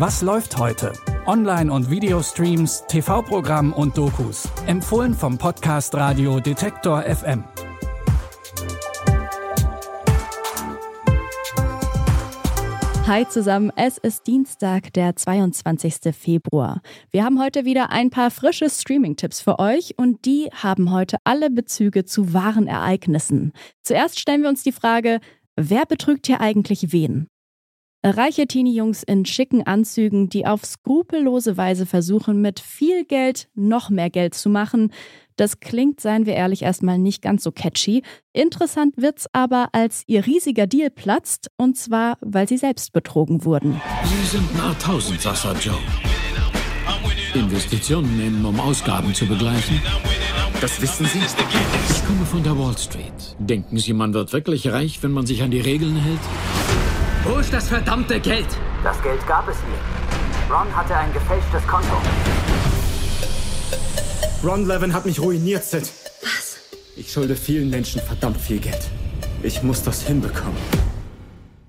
[0.00, 0.94] Was läuft heute?
[1.26, 4.48] Online- und Videostreams, TV-Programm und Dokus.
[4.66, 7.44] Empfohlen vom Podcast Radio Detektor FM.
[13.06, 16.16] Hi zusammen, es ist Dienstag, der 22.
[16.16, 16.80] Februar.
[17.10, 21.50] Wir haben heute wieder ein paar frische Streaming-Tipps für euch und die haben heute alle
[21.50, 23.52] Bezüge zu wahren Ereignissen.
[23.82, 25.20] Zuerst stellen wir uns die Frage,
[25.56, 27.29] wer betrügt hier eigentlich wen?
[28.02, 34.08] Reiche Teenie-Jungs in schicken Anzügen, die auf skrupellose Weise versuchen, mit viel Geld noch mehr
[34.08, 34.90] Geld zu machen.
[35.36, 38.02] Das klingt, seien wir ehrlich, erstmal nicht ganz so catchy.
[38.32, 43.78] Interessant wird's aber, als ihr riesiger Deal platzt, und zwar, weil sie selbst betrogen wurden.
[44.04, 45.76] Sie sind nah Tausendsasser, Joe.
[47.34, 49.78] Investitionen nehmen, um Ausgaben zu begleichen.
[50.62, 51.18] Das wissen Sie?
[51.18, 53.36] Ich komme von der Wall Street.
[53.38, 56.20] Denken Sie, man wird wirklich reich, wenn man sich an die Regeln hält?
[57.24, 58.46] Wo ist das verdammte Geld?
[58.82, 60.54] Das Geld gab es mir.
[60.54, 62.00] Ron hatte ein gefälschtes Konto.
[64.42, 65.82] Ron Levin hat mich ruiniert, Sid.
[66.22, 66.56] Was?
[66.96, 68.88] Ich schulde vielen Menschen verdammt viel Geld.
[69.42, 70.56] Ich muss das hinbekommen.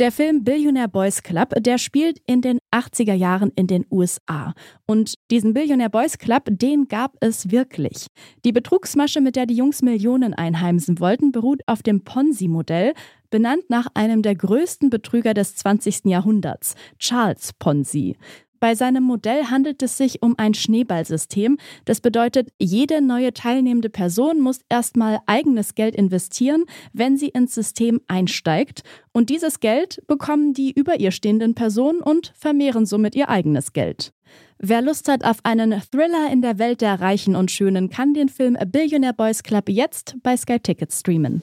[0.00, 4.54] Der Film Billionaire Boys Club, der spielt in den 80er Jahren in den USA.
[4.86, 8.06] Und diesen Billionaire Boys Club, den gab es wirklich.
[8.46, 12.94] Die Betrugsmasche, mit der die Jungs Millionen einheimsen wollten, beruht auf dem Ponzi-Modell,
[13.28, 16.06] benannt nach einem der größten Betrüger des 20.
[16.06, 18.16] Jahrhunderts, Charles Ponzi.
[18.60, 21.56] Bei seinem Modell handelt es sich um ein Schneeballsystem.
[21.86, 28.02] Das bedeutet, jede neue teilnehmende Person muss erstmal eigenes Geld investieren, wenn sie ins System
[28.06, 28.82] einsteigt.
[29.12, 34.12] Und dieses Geld bekommen die über ihr stehenden Personen und vermehren somit ihr eigenes Geld.
[34.58, 38.28] Wer Lust hat auf einen Thriller in der Welt der Reichen und Schönen, kann den
[38.28, 41.42] Film A Billionaire Boys Club jetzt bei Sky Tickets streamen.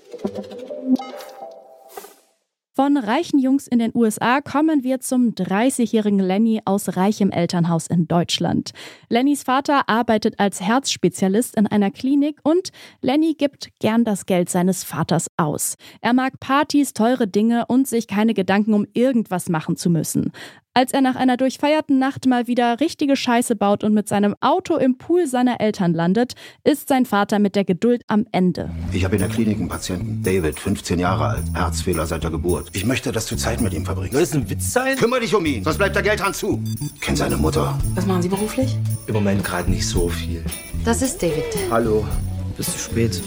[2.77, 8.07] Von reichen Jungs in den USA kommen wir zum 30-jährigen Lenny aus reichem Elternhaus in
[8.07, 8.69] Deutschland.
[9.09, 12.69] Lennys Vater arbeitet als Herzspezialist in einer Klinik und
[13.01, 15.73] Lenny gibt gern das Geld seines Vaters aus.
[16.01, 20.31] Er mag Partys, teure Dinge und sich keine Gedanken um irgendwas machen zu müssen.
[20.77, 24.75] Als er nach einer durchfeierten Nacht mal wieder richtige Scheiße baut und mit seinem Auto
[24.75, 28.69] im Pool seiner Eltern landet, ist sein Vater mit der Geduld am Ende.
[28.93, 32.69] Ich habe in der Klinik einen Patienten, David, 15 Jahre alt, Herzfehler seit der Geburt.
[32.73, 34.13] Ich möchte, dass du Zeit mit ihm verbringst.
[34.13, 34.97] Soll das ein Witz sein?
[34.97, 36.61] Kümmere dich um ihn, sonst bleibt der Geldhahn zu.
[37.01, 37.75] Kennt seine Mutter.
[37.95, 38.77] Was machen Sie beruflich?
[39.07, 40.45] Im Moment gerade nicht so viel.
[40.85, 41.43] Das ist David.
[41.71, 42.05] Hallo.
[42.55, 43.19] Bist du spät?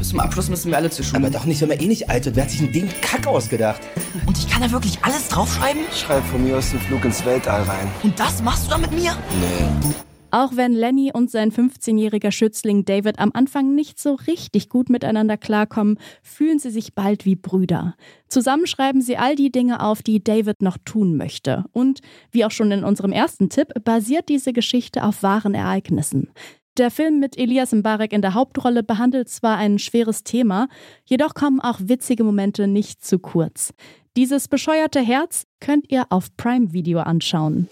[0.00, 1.22] Bis zum Abschluss müssen wir alle zur Schule.
[1.22, 2.34] Aber doch nicht, wenn man eh nicht alt wird.
[2.34, 3.80] Wer hat sich in den Kack ausgedacht?
[4.26, 5.82] Und ich kann da wirklich alles draufschreiben?
[5.90, 7.90] Ich schreibe von mir aus den Flug ins Weltall rein.
[8.02, 9.16] Und das machst du dann mit mir?
[9.40, 9.94] Nee.
[10.30, 15.36] Auch wenn Lenny und sein 15-jähriger Schützling David am Anfang nicht so richtig gut miteinander
[15.36, 17.94] klarkommen, fühlen sie sich bald wie Brüder.
[18.28, 21.64] Zusammen schreiben sie all die Dinge auf, die David noch tun möchte.
[21.72, 22.00] Und
[22.32, 26.30] wie auch schon in unserem ersten Tipp, basiert diese Geschichte auf wahren Ereignissen.
[26.76, 30.68] Der Film mit Elias Mbarek in der Hauptrolle behandelt zwar ein schweres Thema,
[31.06, 33.72] jedoch kommen auch witzige Momente nicht zu kurz.
[34.16, 37.68] Dieses bescheuerte Herz könnt ihr auf Prime Video anschauen.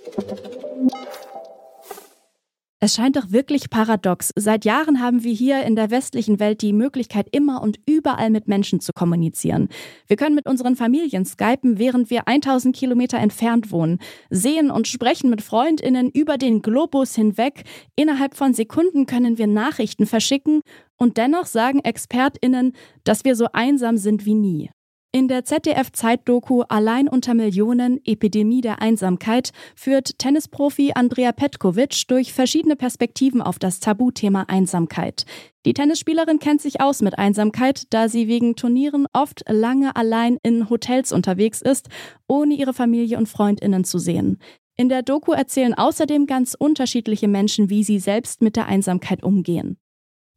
[2.81, 4.31] Es scheint doch wirklich paradox.
[4.37, 8.47] Seit Jahren haben wir hier in der westlichen Welt die Möglichkeit, immer und überall mit
[8.47, 9.71] Menschen zu kommunizieren.
[10.06, 15.31] Wir können mit unseren Familien skypen, während wir 1000 Kilometer entfernt wohnen, sehen und sprechen
[15.31, 17.62] mit Freundinnen über den Globus hinweg.
[17.97, 20.61] Innerhalb von Sekunden können wir Nachrichten verschicken
[20.99, 22.75] und dennoch sagen Expertinnen,
[23.05, 24.71] dass wir so einsam sind wie nie.
[25.14, 32.75] In der ZDF-Zeitdoku Allein unter Millionen Epidemie der Einsamkeit führt Tennisprofi Andrea Petkovic durch verschiedene
[32.75, 35.25] Perspektiven auf das Tabuthema Einsamkeit.
[35.66, 40.69] Die Tennisspielerin kennt sich aus mit Einsamkeit, da sie wegen Turnieren oft lange allein in
[40.69, 41.91] Hotels unterwegs ist,
[42.26, 44.41] ohne ihre Familie und Freundinnen zu sehen.
[44.76, 49.78] In der Doku erzählen außerdem ganz unterschiedliche Menschen, wie sie selbst mit der Einsamkeit umgehen.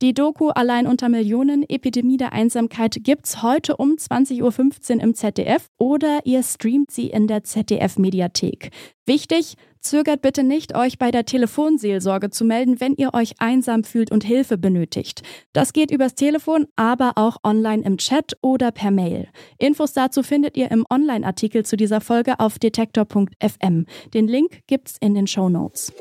[0.04, 5.72] Die Doku Allein unter Millionen Epidemie der Einsamkeit gibt's heute um 20.15 Uhr im ZDF
[5.80, 8.70] oder ihr streamt sie in der ZDF Mediathek.
[9.08, 14.12] Wichtig, zögert bitte nicht, euch bei der Telefonseelsorge zu melden, wenn ihr euch einsam fühlt
[14.12, 15.24] und Hilfe benötigt.
[15.52, 19.30] Das geht übers Telefon, aber auch online im Chat oder per Mail.
[19.58, 23.88] Infos dazu findet ihr im Online-Artikel zu dieser Folge auf detektor.fm.
[24.14, 25.92] Den Link gibt's in den Show Notes.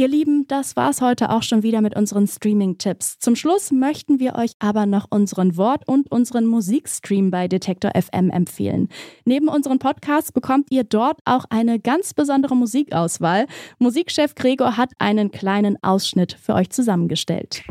[0.00, 3.18] Ihr Lieben, das war's heute auch schon wieder mit unseren Streaming-Tipps.
[3.18, 8.30] Zum Schluss möchten wir euch aber noch unseren Wort- und unseren Musikstream bei Detektor FM
[8.30, 8.88] empfehlen.
[9.26, 13.44] Neben unseren Podcasts bekommt ihr dort auch eine ganz besondere Musikauswahl.
[13.78, 17.62] Musikchef Gregor hat einen kleinen Ausschnitt für euch zusammengestellt.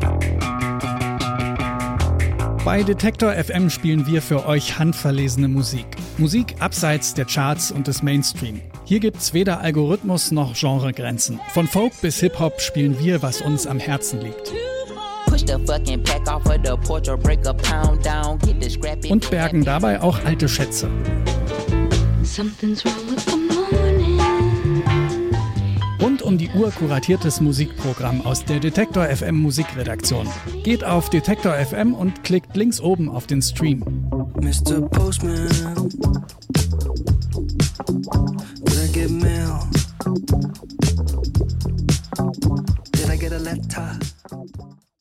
[2.64, 5.99] Bei Detektor FM spielen wir für euch handverlesene Musik.
[6.20, 8.60] Musik abseits der Charts und des Mainstream.
[8.84, 11.40] Hier gibt's weder Algorithmus noch Genregrenzen.
[11.54, 14.52] Von Folk bis Hip-Hop spielen wir, was uns am Herzen liegt.
[19.08, 20.90] Und bergen dabei auch alte Schätze.
[26.02, 30.28] Rund um die Uhr kuratiertes Musikprogramm aus der Detektor FM Musikredaktion.
[30.64, 33.84] Geht auf Detektor FM und klickt links oben auf den Stream.
[34.40, 34.80] Mr.
[34.90, 35.48] Postman,
[38.64, 39.68] did I get mail?
[42.92, 43.98] Did I get a letter?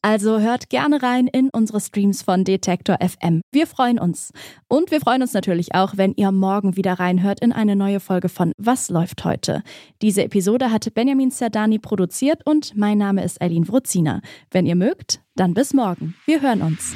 [0.02, 3.42] Also hört gerne rein in unsere Streams von Detektor FM.
[3.52, 4.32] Wir freuen uns.
[4.70, 8.30] Und wir freuen uns natürlich auch, wenn ihr morgen wieder reinhört in eine neue Folge
[8.30, 9.62] von Was läuft heute?
[10.02, 14.22] Diese Episode hatte Benjamin Zerdani produziert und mein Name ist Eileen Wruzina.
[14.52, 16.16] Wenn ihr mögt, dann bis morgen.
[16.26, 16.96] Wir hören uns.